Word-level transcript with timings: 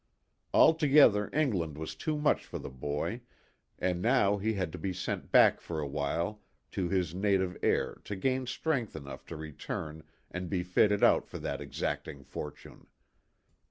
Altogether 0.51 1.29
England 1.31 1.77
was 1.77 1.93
too 1.93 2.17
much 2.17 2.43
for 2.43 2.57
the 2.57 2.71
boy, 2.71 3.21
and 3.77 4.01
now 4.01 4.37
he 4.37 4.53
had 4.53 4.71
to 4.71 4.79
be 4.79 4.91
sent 4.93 5.31
back 5.31 5.61
for 5.61 5.79
awhile 5.79 6.41
to 6.71 6.89
his 6.89 7.13
native 7.13 7.55
air 7.61 8.01
to 8.05 8.15
gain 8.15 8.47
strength 8.47 8.95
enough 8.95 9.27
to 9.27 9.35
return 9.35 10.01
and 10.31 10.49
be 10.49 10.63
fitted 10.63 11.03
out 11.03 11.27
for 11.27 11.37
that 11.37 11.61
exacting 11.61 12.23
fortune. 12.23 12.87